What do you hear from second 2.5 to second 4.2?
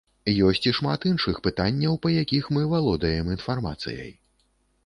мы валодаем інфармацыяй.